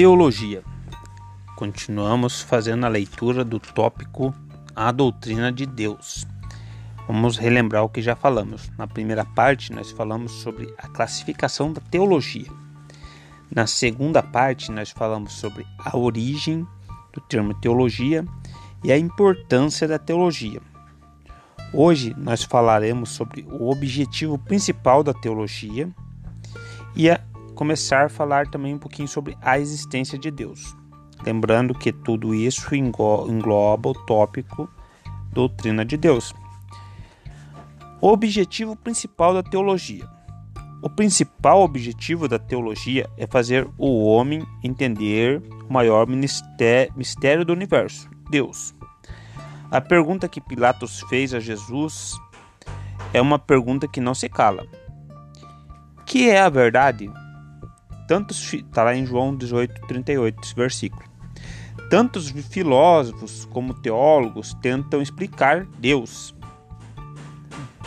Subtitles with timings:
[0.00, 0.62] Teologia.
[1.56, 4.34] Continuamos fazendo a leitura do tópico
[4.74, 6.26] A Doutrina de Deus.
[7.06, 8.72] Vamos relembrar o que já falamos.
[8.78, 12.50] Na primeira parte, nós falamos sobre a classificação da teologia.
[13.54, 16.66] Na segunda parte, nós falamos sobre a origem
[17.12, 18.24] do termo teologia
[18.82, 20.62] e a importância da teologia.
[21.74, 25.90] Hoje nós falaremos sobre o objetivo principal da teologia
[26.96, 27.20] e a
[27.60, 30.74] começar a falar também um pouquinho sobre a existência de Deus.
[31.22, 34.66] Lembrando que tudo isso engloba o tópico
[35.30, 36.34] doutrina de Deus.
[38.00, 40.08] O objetivo principal da teologia.
[40.80, 48.08] O principal objetivo da teologia é fazer o homem entender o maior mistério do universo,
[48.30, 48.74] Deus.
[49.70, 52.18] A pergunta que Pilatos fez a Jesus
[53.12, 54.66] é uma pergunta que não se cala.
[56.06, 57.12] Que é a verdade?
[58.10, 61.04] Tantos está lá em João 18, 38, esse versículo.
[61.88, 66.34] Tantos filósofos como teólogos tentam explicar Deus.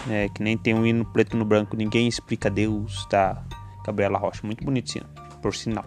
[0.09, 3.43] É, que nem tem um hino preto no branco, ninguém explica Deus, tá?
[3.85, 5.03] Gabriela Rocha, muito bonitinho,
[5.41, 5.83] por sinal.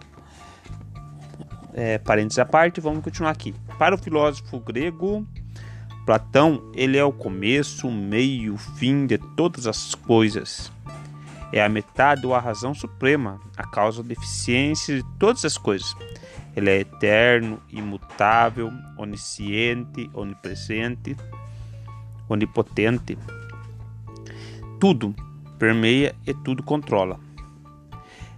[1.73, 3.55] É, parênteses à parte, vamos continuar aqui.
[3.79, 5.27] Para o filósofo grego
[6.05, 10.71] Platão, ele é o começo, o meio, o fim de todas as coisas.
[11.51, 15.95] É a metade ou a razão suprema, a causa da deficiência de todas as coisas.
[16.55, 21.15] Ele é eterno, imutável, onisciente, onipresente,
[22.27, 23.17] onipotente.
[24.79, 25.15] Tudo
[25.57, 27.19] permeia e tudo controla.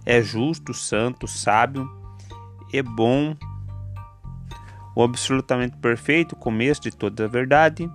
[0.04, 1.90] É justo, santo, sábio
[2.72, 3.36] e bom
[4.94, 7.90] o absolutamente perfeito, começo de toda a verdade,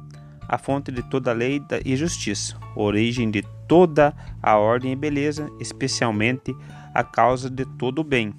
[0.47, 5.49] a fonte de toda a lei e justiça, origem de toda a ordem e beleza,
[5.59, 6.55] especialmente
[6.93, 8.33] a causa de todo o bem.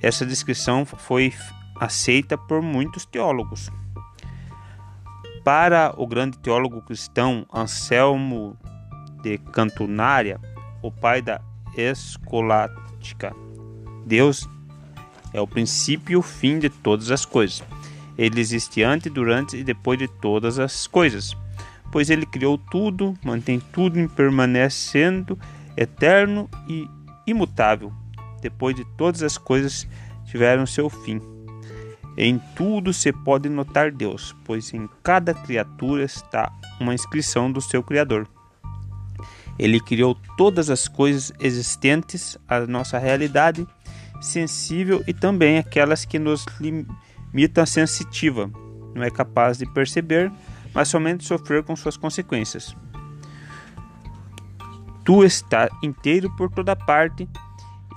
[0.00, 1.32] Essa descrição foi
[1.80, 3.70] aceita por muitos teólogos.
[5.44, 8.56] Para o grande teólogo cristão Anselmo
[9.22, 10.40] de Cantunária,
[10.82, 11.40] o pai da
[11.76, 13.34] escolástica,
[14.04, 14.48] Deus
[15.32, 17.62] é o princípio e o fim de todas as coisas.
[18.16, 21.36] Ele existe antes, durante e depois de todas as coisas.
[21.90, 25.38] Pois ele criou tudo, mantém tudo permanecendo
[25.76, 26.88] eterno e
[27.26, 27.92] imutável.
[28.40, 29.86] Depois de todas as coisas
[30.26, 31.20] tiveram seu fim.
[32.16, 37.82] Em tudo se pode notar Deus, pois em cada criatura está uma inscrição do seu
[37.82, 38.28] Criador.
[39.58, 43.66] Ele criou todas as coisas existentes à nossa realidade
[44.20, 48.50] sensível e também aquelas que nos limitam a sensitiva,
[48.94, 50.30] não é capaz de perceber,
[50.74, 52.76] mas somente sofrer com suas consequências.
[55.04, 57.28] Tu está inteiro por toda parte,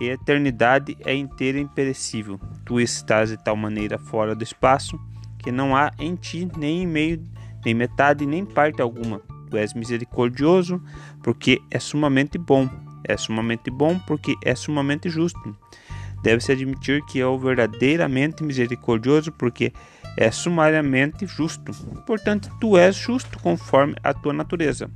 [0.02, 2.40] e a eternidade é inteira e imperecível.
[2.66, 5.00] Tu estás de tal maneira fora do espaço
[5.38, 7.24] que não há em ti nem meio,
[7.64, 9.22] nem metade, nem parte alguma.
[9.50, 10.82] Tu és misericordioso,
[11.22, 12.68] porque é sumamente bom.
[13.04, 15.56] É sumamente bom, porque é sumamente justo.
[16.24, 19.72] Deve-se admitir que é o verdadeiramente misericordioso, porque é
[20.32, 21.72] sumariamente justo.
[22.06, 24.90] Portanto, tu és justo conforme a tua natureza.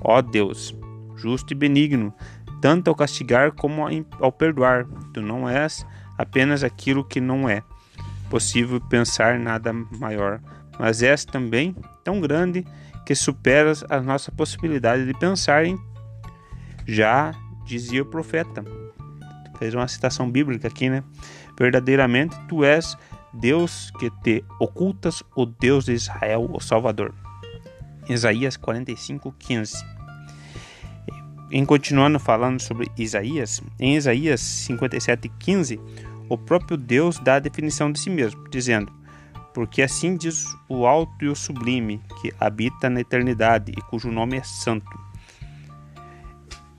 [0.00, 0.74] Ó Deus,
[1.16, 2.12] justo e benigno,
[2.60, 3.86] tanto ao castigar como
[4.20, 4.86] ao perdoar.
[5.12, 5.86] Tu não és
[6.16, 7.62] apenas aquilo que não é
[8.28, 10.40] possível pensar nada maior,
[10.78, 11.74] mas és também
[12.04, 12.66] tão grande
[13.06, 15.78] que superas a nossa possibilidade de pensar em.
[16.86, 17.32] Já
[17.64, 18.64] dizia o profeta:
[19.58, 21.02] fez uma citação bíblica aqui, né?
[21.58, 22.96] Verdadeiramente tu és
[23.32, 27.14] Deus que te ocultas, o Deus de Israel, o Salvador.
[28.08, 29.84] Isaías 45, 15.
[31.50, 35.80] Em continuando falando sobre Isaías, em Isaías 57, 15,
[36.28, 38.92] o próprio Deus dá a definição de si mesmo, dizendo:
[39.54, 44.36] Porque assim diz o alto e o sublime, que habita na eternidade e cujo nome
[44.36, 45.08] é santo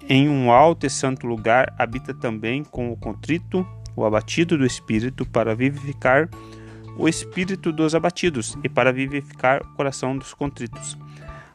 [0.10, 3.66] em um alto e santo lugar habita também com o contrito,
[4.00, 6.30] o abatido do espírito, para vivificar
[6.98, 10.98] o espírito dos abatidos e para vivificar o coração dos contritos.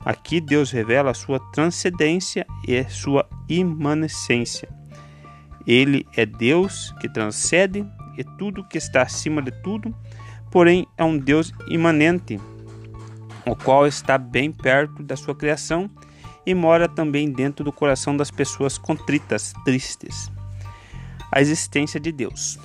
[0.05, 4.69] Aqui Deus revela a sua transcendência e a sua imanência.
[5.67, 7.87] Ele é Deus que transcende
[8.17, 9.95] e tudo que está acima de tudo,
[10.51, 12.39] porém é um Deus imanente,
[13.47, 15.91] o qual está bem perto da sua criação
[16.47, 20.31] e mora também dentro do coração das pessoas contritas, tristes.
[21.35, 22.61] A existência de Deus.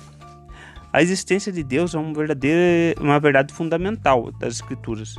[0.92, 2.12] A existência de Deus é uma,
[3.00, 5.16] uma verdade fundamental das Escrituras,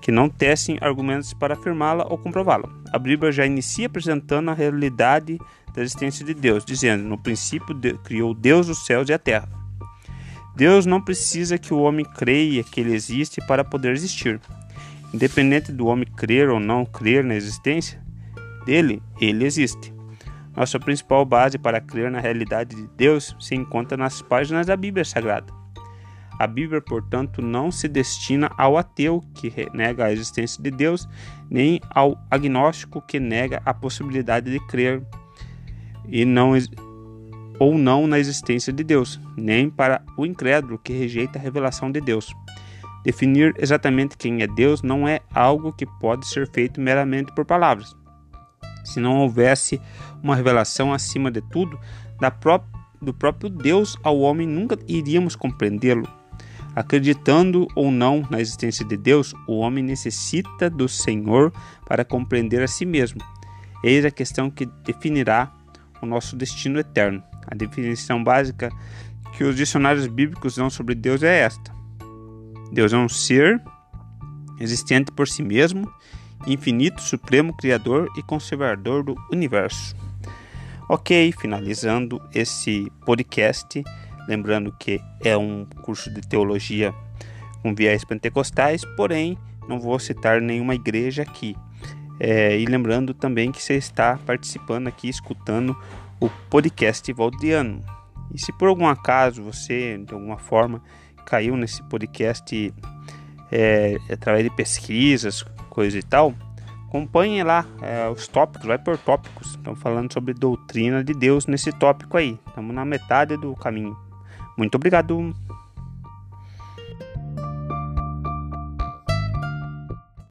[0.00, 2.66] que não tecem argumentos para afirmá-la ou comprová-la.
[2.90, 5.38] A Bíblia já inicia apresentando a realidade
[5.74, 9.50] da existência de Deus, dizendo: No princípio criou Deus os céus e a terra.
[10.56, 14.40] Deus não precisa que o homem creia que ele existe para poder existir.
[15.12, 18.02] Independente do homem crer ou não crer na existência
[18.64, 19.97] dele, ele existe.
[20.58, 25.04] Nossa principal base para crer na realidade de Deus se encontra nas páginas da Bíblia
[25.04, 25.46] Sagrada.
[26.36, 31.08] A Bíblia, portanto, não se destina ao ateu que nega a existência de Deus,
[31.48, 35.00] nem ao agnóstico que nega a possibilidade de crer
[36.08, 36.54] e não
[37.60, 42.00] ou não na existência de Deus, nem para o incrédulo que rejeita a revelação de
[42.00, 42.34] Deus.
[43.04, 47.96] Definir exatamente quem é Deus não é algo que pode ser feito meramente por palavras.
[48.88, 49.80] Se não houvesse
[50.22, 51.78] uma revelação acima de tudo
[52.40, 52.64] pró
[53.00, 56.08] do próprio Deus ao homem, nunca iríamos compreendê-lo.
[56.74, 61.52] Acreditando ou não na existência de Deus, o homem necessita do Senhor
[61.86, 63.20] para compreender a si mesmo.
[63.84, 65.52] Eis a questão que definirá
[66.02, 67.22] o nosso destino eterno.
[67.46, 68.70] A definição básica
[69.36, 71.72] que os dicionários bíblicos dão sobre Deus é esta:
[72.72, 73.62] Deus é um ser
[74.58, 75.88] existente por si mesmo,
[76.46, 79.96] infinito, supremo, criador e conservador do universo.
[80.88, 83.82] Ok, finalizando esse podcast,
[84.26, 86.94] lembrando que é um curso de teologia
[87.62, 89.36] com viés pentecostais, porém
[89.68, 91.54] não vou citar nenhuma igreja aqui.
[92.20, 95.76] É, e lembrando também que você está participando aqui, escutando
[96.20, 97.84] o podcast Valdiano.
[98.34, 100.82] E se por algum acaso você, de alguma forma,
[101.24, 102.74] caiu nesse podcast
[103.52, 105.44] é, através de pesquisas,
[105.78, 106.34] coisa e tal,
[106.88, 109.50] acompanhe lá é, os tópicos, vai por tópicos.
[109.50, 112.36] Estamos falando sobre doutrina de Deus nesse tópico aí.
[112.48, 113.96] Estamos na metade do caminho.
[114.56, 115.32] Muito obrigado.